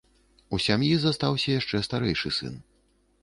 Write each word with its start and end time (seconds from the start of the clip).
У 0.55 0.59
сям'і 0.67 0.87
застаўся 1.03 1.53
яшчэ 1.59 1.83
старэйшы 1.89 2.33
сын. 2.41 2.57